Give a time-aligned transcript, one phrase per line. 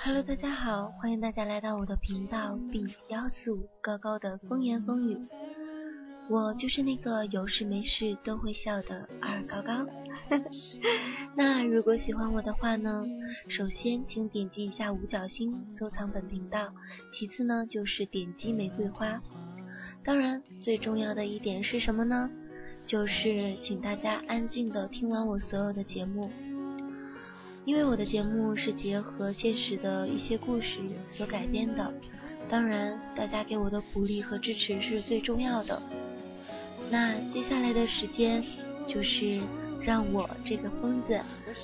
[0.00, 5.18] Hello，大家好，欢迎大家来到我的频道 B 幺四五高高的风言风语。
[6.30, 9.84] 我就是那个有事没事都会笑的二高高。
[11.34, 13.04] 那如果喜欢我的话呢，
[13.48, 16.72] 首先请点击一下五角星收藏本频道，
[17.12, 19.20] 其次呢就是点击玫瑰花。
[20.04, 22.30] 当然，最重要的一点是什么呢？
[22.86, 26.30] 就是请大家安静的听完我所有的节目，
[27.68, 31.92] 因为我的节目是结合现实的一些故事所改编的。
[32.48, 35.82] 当然，大家给我的鼓励和支持是最重要的。
[36.88, 38.42] 那接下来的时间，
[38.86, 39.38] 就是
[39.82, 41.20] 让我这个疯子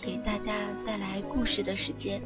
[0.00, 2.22] 给大家带来故事的时间。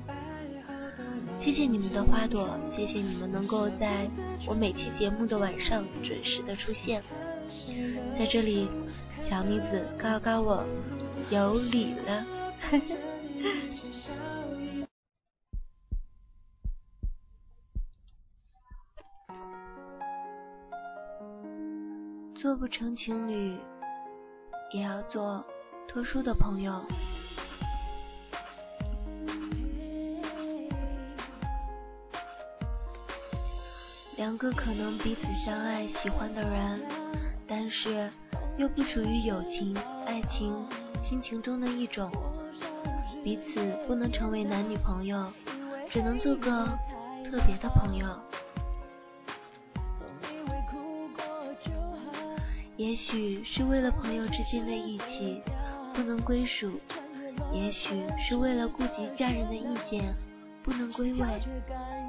[1.41, 4.07] 谢谢你们的花朵，谢谢你们能够在
[4.47, 7.03] 我每期节目的晚上准时的出现。
[8.19, 8.69] 在这里，
[9.31, 10.63] 小妮子告告我
[11.31, 12.27] 有礼了。
[22.35, 23.57] 做不成情侣，
[24.73, 25.45] 也要做
[25.87, 26.85] 特殊的朋友。
[34.17, 36.83] 两个可能彼此相爱、喜欢的人，
[37.47, 38.11] 但是
[38.59, 40.67] 又不属于友情、爱情、
[41.03, 42.11] 亲情中的一种，
[43.23, 45.33] 彼此不能成为男女朋友，
[45.91, 46.67] 只能做个
[47.25, 48.07] 特别的朋友。
[52.77, 55.41] 也许是为了朋友之间的义气，
[55.95, 56.69] 不能归属；
[57.53, 60.13] 也许是为了顾及家人的意见，
[60.65, 61.27] 不能归位；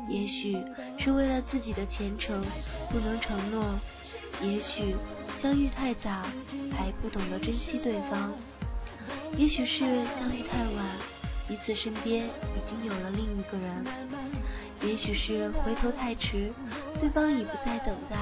[0.09, 0.57] 也许
[0.97, 2.43] 是为了自己的前程，
[2.89, 3.61] 不能承诺；
[4.41, 4.95] 也许
[5.43, 6.09] 相遇太早，
[6.71, 8.31] 还不懂得珍惜对方；
[9.37, 9.79] 也许是
[10.19, 10.85] 相遇太晚，
[11.47, 13.83] 彼此身边已经有了另一个人；
[14.81, 16.51] 也许是回头太迟，
[16.99, 18.17] 对方已不再等待。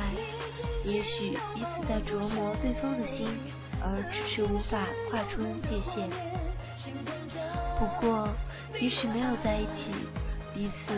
[0.86, 3.28] 也许彼此在琢磨对方的心，
[3.82, 6.10] 而只是无法跨出界限。
[7.78, 8.30] 不过，
[8.80, 9.94] 即使没有在一起，
[10.54, 10.94] 彼此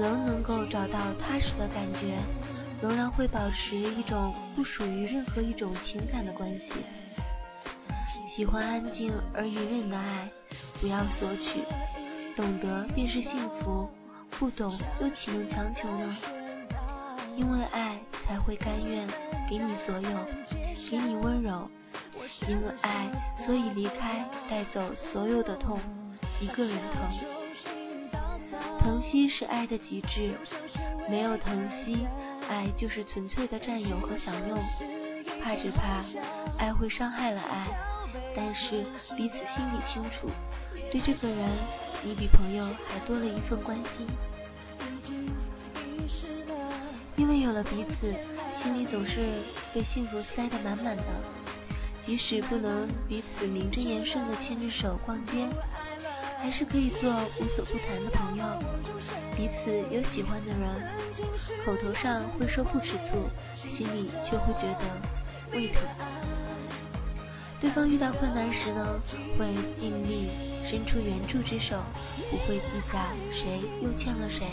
[0.00, 2.18] 仍能够找到踏实的感觉，
[2.80, 6.70] 仍然会保持一种不属于任何一种情感的关系。
[8.34, 10.28] 喜欢安静而隐忍的爱，
[10.80, 11.62] 不要索取，
[12.34, 13.88] 懂得便是幸福，
[14.38, 16.16] 不懂又岂能强求呢？
[17.36, 17.98] 因为爱。
[18.24, 19.06] 才会甘愿
[19.50, 20.08] 给你所有，
[20.88, 21.68] 给你温柔。
[22.48, 23.10] 因为爱，
[23.44, 25.78] 所以离开，带走所有的痛，
[26.40, 27.10] 一个人疼。
[28.78, 30.34] 疼惜是爱的极致，
[31.10, 32.06] 没有疼惜，
[32.48, 34.58] 爱就是纯粹的占有和享用。
[35.42, 36.02] 怕只怕
[36.58, 37.66] 爱会伤害了爱，
[38.34, 38.84] 但是
[39.16, 40.30] 彼此心里清楚，
[40.90, 41.50] 对这个人，
[42.02, 44.06] 你比朋友还多了一份关心。
[47.16, 48.14] 因为有了彼此，
[48.62, 49.42] 心里总是
[49.74, 51.04] 被幸福塞得满满的。
[52.04, 55.46] 即使不能彼此名正言顺的牵着手逛街，
[56.40, 58.44] 还是可以做无所不谈的朋友。
[59.36, 60.90] 彼此有喜欢的人，
[61.64, 64.80] 口头上会说不吃醋，心里却会觉得
[65.52, 65.82] 胃疼。
[67.62, 69.00] 对方遇到困难时呢，
[69.38, 70.28] 会尽力
[70.68, 71.76] 伸出援助之手，
[72.28, 72.98] 不会计较
[73.30, 74.48] 谁又欠了谁。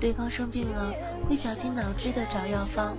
[0.00, 0.92] 对方生病了，
[1.28, 2.96] 会绞尽脑汁的找药方，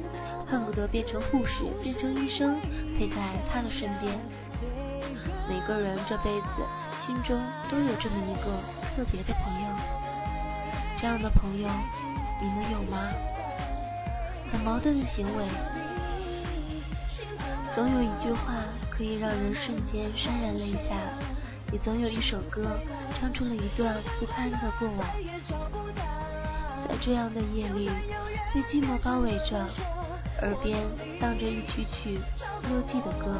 [0.48, 2.56] 恨不得变成护士，变成医生，
[2.98, 3.16] 陪在
[3.52, 4.18] 他的身边。
[5.50, 6.64] 每个人这辈子
[7.06, 7.38] 心中
[7.70, 8.64] 都有这么一个
[8.96, 9.68] 特别的朋友，
[10.98, 11.68] 这样的朋友，
[12.42, 13.10] 你们有吗？
[14.50, 15.44] 很矛盾的行为，
[17.80, 20.98] 总有一句话可以让人瞬间潸然泪下，
[21.72, 22.78] 也总有一首歌
[23.18, 25.08] 唱出了一段不堪的过往。
[26.86, 27.90] 在这样的夜里，
[28.54, 29.66] 被寂寞包围着，
[30.42, 30.84] 耳边
[31.22, 32.20] 荡着一曲曲
[32.64, 33.40] 落寂的歌，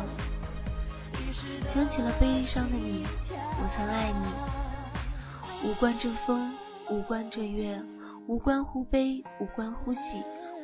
[1.74, 5.70] 想起了悲伤的你，我曾爱你。
[5.70, 6.54] 无关这风，
[6.90, 7.78] 无关这月，
[8.26, 10.00] 无关乎悲，无关乎喜，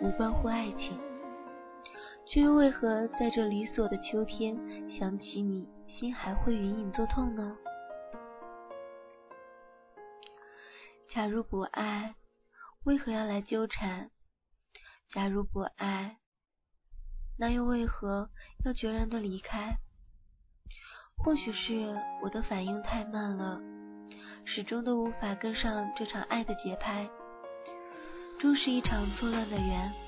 [0.02, 0.98] 无关乎爱情，
[2.28, 4.58] 却又为何在这理所的秋天，
[4.90, 7.58] 想起你，心还会隐隐作痛呢？
[11.10, 12.16] 假如不爱。
[12.84, 14.12] 为何要来纠缠？
[15.10, 16.18] 假如不爱，
[17.40, 18.30] 那又为何
[18.64, 19.78] 要决然的离开？
[21.18, 23.60] 或许是我的反应太慢了，
[24.46, 27.10] 始终都无法跟上这场爱的节拍，
[28.40, 30.05] 终是一场错乱的缘。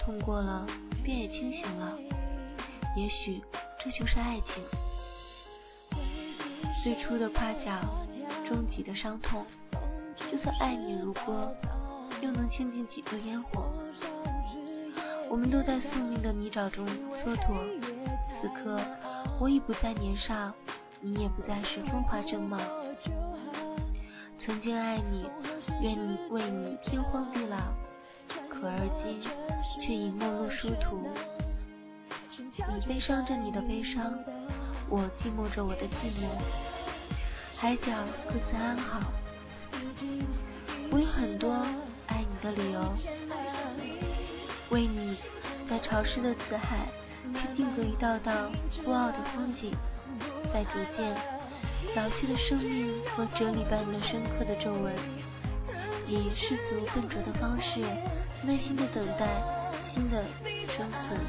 [0.00, 0.66] 痛过了，
[1.04, 1.96] 便也清醒了。
[2.96, 3.40] 也许
[3.78, 4.64] 这就是爱情，
[6.82, 7.84] 最初的夸奖，
[8.48, 9.44] 终极的伤痛。
[10.30, 11.54] 就算爱你如歌，
[12.20, 13.70] 又能倾尽几个烟火？
[15.28, 17.54] 我们都在宿命的泥沼中蹉跎。
[18.40, 18.80] 此刻，
[19.38, 20.52] 我已不再年少，
[21.00, 22.58] 你也不再是风华正茂。
[24.40, 25.26] 曾经爱你，
[25.82, 27.56] 愿你为你天荒地老，
[28.60, 29.22] 可而今
[29.80, 31.08] 却已陌路殊途。
[32.38, 34.12] 你悲伤着你的悲伤，
[34.90, 36.28] 我寂寞着我的寂寞。
[37.56, 37.86] 海角
[38.28, 39.00] 各自安好。
[40.90, 41.52] 我有很多
[42.06, 42.94] 爱你的理由，
[44.70, 45.16] 为你
[45.68, 46.86] 在潮湿的死海
[47.32, 48.50] 去定格一道道
[48.84, 49.72] 孤傲的风景，
[50.52, 51.14] 在逐渐
[51.96, 54.92] 老去的生命和哲理般的深刻的皱纹，
[56.10, 57.80] 以世俗笨拙的方式，
[58.42, 59.28] 耐心的等待
[59.94, 60.24] 新的
[60.76, 61.20] 生存。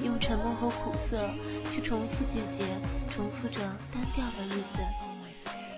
[0.00, 1.28] 用沉默和苦涩
[1.72, 2.68] 去重复季节，
[3.10, 3.58] 重复着
[3.92, 4.78] 单调的日子，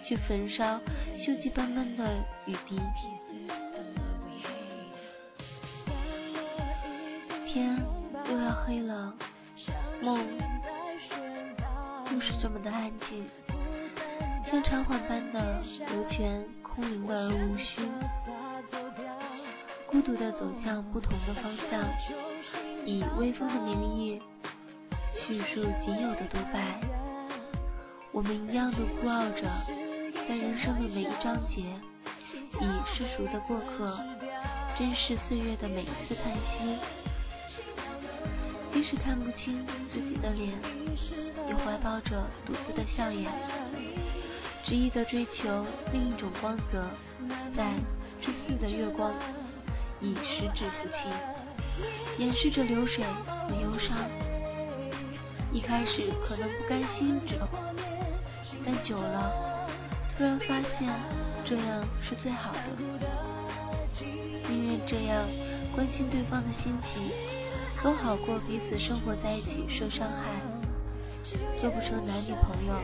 [0.06, 0.78] 去焚烧
[1.16, 2.78] 锈迹斑斑的雨滴。
[7.46, 7.82] 天
[8.30, 9.14] 又要黑了，
[10.02, 10.18] 梦
[12.12, 13.24] 又是这么的安静，
[14.50, 16.44] 像长缓般的流泉，
[16.78, 17.82] 空灵的而无虚，
[19.88, 21.82] 孤独的走向不同的方向。
[22.84, 24.22] 以微风的名义
[25.12, 26.80] 叙述仅有的独白，
[28.12, 29.42] 我们一样的孤傲着，
[30.28, 31.62] 在人生的每一章节，
[32.32, 32.64] 以
[32.94, 33.98] 世俗的过客，
[34.78, 36.78] 珍视岁月的每一次叹息。
[38.72, 40.52] 即使看不清自己的脸，
[41.48, 43.28] 也怀抱着独自的笑颜，
[44.68, 46.84] 执意的追求另一种光泽，
[47.56, 47.72] 在
[48.20, 49.14] 这四的月光，
[49.98, 51.10] 以十指抚琴。
[52.18, 53.96] 掩饰着流水和忧伤。
[55.50, 57.38] 一开始可能不甘心只，
[58.62, 59.66] 但久了，
[60.14, 60.94] 突然发现
[61.46, 62.60] 这样是最好的。
[64.50, 65.26] 宁愿这样
[65.74, 67.10] 关心对方的心情，
[67.80, 70.26] 总好过彼此生活在一起受伤害。
[71.58, 72.74] 做不成男女朋友，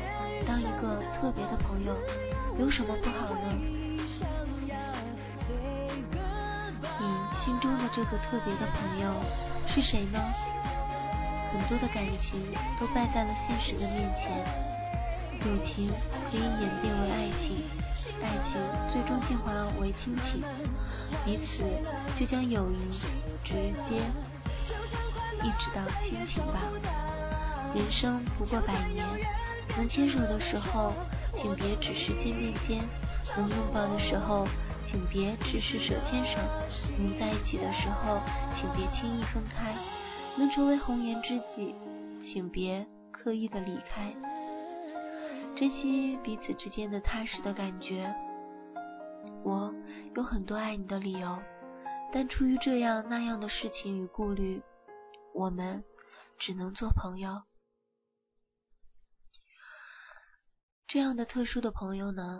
[0.46, 1.96] 当一个特别的朋友，
[2.58, 3.46] 有什么不好呢？
[7.00, 7.04] 你
[7.44, 9.12] 心中的这个特别的朋友
[9.68, 10.18] 是谁呢？
[11.52, 14.44] 很多的感情都败在了现实的面前。
[15.40, 15.92] 友情
[16.30, 17.64] 可以演变为爱情，
[18.22, 18.52] 爱情
[18.90, 20.42] 最终进化为亲情，
[21.24, 21.62] 彼此
[22.18, 22.90] 就将友谊
[23.44, 23.52] 直
[23.88, 24.02] 接
[25.42, 26.58] 一直到亲情吧。
[27.74, 29.04] 人生不过百年，
[29.76, 30.92] 能牵手的时候，
[31.36, 32.80] 请别只是肩并肩；
[33.36, 34.46] 能拥抱的时候。
[34.86, 36.38] 请别只是手牵手，
[36.98, 38.20] 能在一起的时候，
[38.54, 39.72] 请别轻易分开；
[40.38, 41.74] 能成为红颜知己，
[42.22, 44.14] 请别刻意的离开。
[45.56, 48.14] 珍惜彼此之间的踏实的感觉。
[49.42, 49.74] 我
[50.14, 51.36] 有很多爱你的理由，
[52.12, 54.62] 但出于这样那样的事情与顾虑，
[55.32, 55.82] 我们
[56.38, 57.42] 只能做朋友。
[60.94, 62.38] 这样的特殊的朋友呢？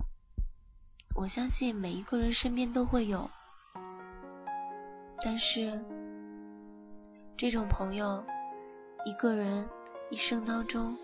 [1.17, 3.29] 我相信每一个人身边都会有，
[5.25, 5.85] 但是
[7.37, 8.25] 这种朋友，
[9.05, 9.69] 一个人
[10.09, 10.97] 一生当中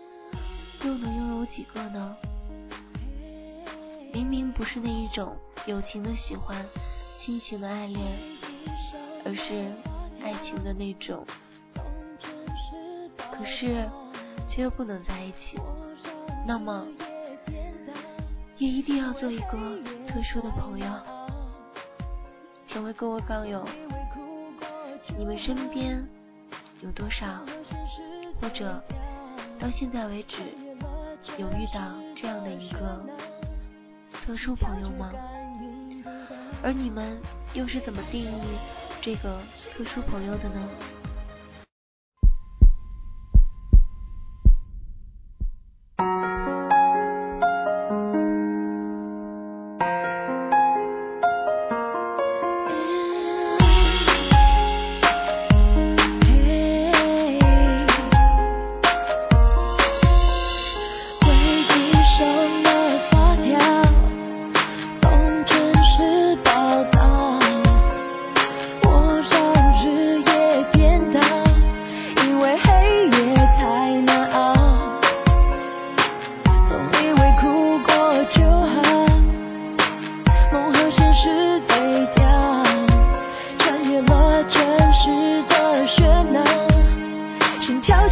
[0.85, 2.15] 又能拥有几个呢？
[4.13, 6.65] 明明不是那一种友情的喜欢、
[7.19, 8.01] 亲情的爱恋，
[9.25, 9.73] 而是
[10.23, 11.27] 爱情的那种，
[13.17, 13.89] 可是
[14.47, 15.59] 却又不能在一起，
[16.47, 16.87] 那么
[18.61, 19.57] 也一定要做一个。
[20.07, 20.85] 特殊的朋友，
[22.67, 23.67] 请问各位杠友，
[25.17, 26.07] 你们身边
[26.81, 27.25] 有多少，
[28.39, 28.79] 或者
[29.57, 30.35] 到现在为止
[31.37, 33.03] 有遇到这样的一个
[34.23, 35.11] 特殊朋友吗？
[36.61, 37.17] 而你们
[37.53, 38.59] 又是怎么定义
[39.01, 39.39] 这个
[39.73, 40.69] 特殊朋友的呢？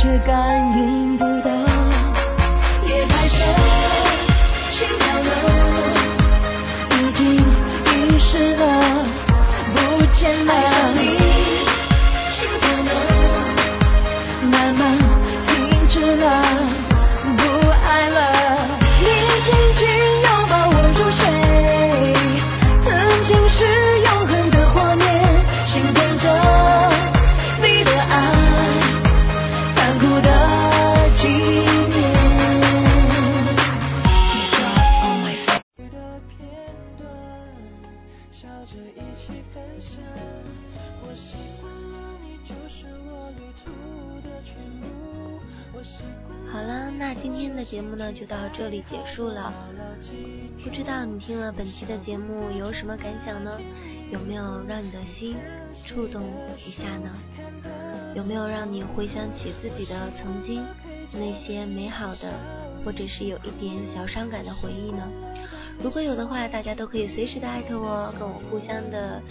[0.01, 1.58] 却感应不到
[46.99, 49.53] 那今天的节目呢就到这里结束了。
[50.61, 53.57] 不知道你听了本期的节目有什么感想呢？
[54.11, 55.37] 有没有让你的心
[55.87, 56.21] 触动
[56.57, 57.09] 一下呢？
[58.15, 60.61] 有没有让你回想起自己的曾经
[61.13, 62.33] 那些美好的，
[62.83, 65.09] 或者是有一点小伤感的回忆呢？
[65.81, 69.21] 如果有的话，大家都可以随时的艾特我，跟我互相的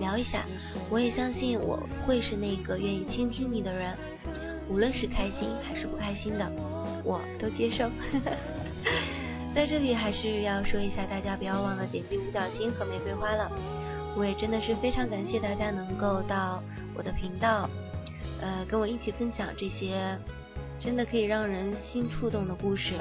[0.00, 0.46] 聊一下。
[0.88, 3.94] 我也相信我会是那个愿意倾听你的人。
[4.70, 6.50] 无论是开心还是不开心的，
[7.08, 7.90] 我都接受。
[9.54, 13.50] 在这里还是要说一下，大家不要忘了点击五角星和玫瑰花了。
[14.14, 16.62] 我也真的是非常感谢大家能够到
[16.94, 17.68] 我的频道，
[18.42, 20.18] 呃，跟我一起分享这些
[20.78, 22.94] 真的可以让人心触动的故事。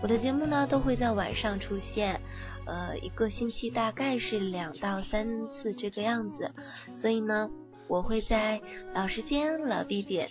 [0.00, 2.20] 我的节目呢都会在晚上出现，
[2.66, 6.50] 呃，一个星期大概是两到三次这个样子，
[6.96, 7.48] 所以呢，
[7.88, 8.60] 我会在
[8.94, 10.28] 老时间、老地点。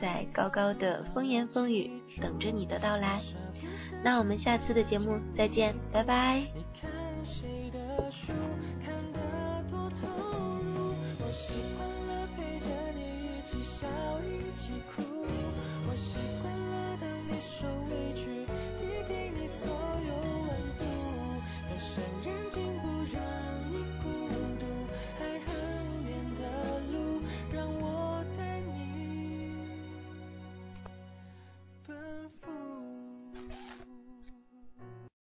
[0.00, 3.20] 在高高的风言风语等着你的到来，
[4.04, 6.38] 那我们下次的节目再见，拜拜。
[6.38, 6.44] 一
[14.56, 15.02] 起哭。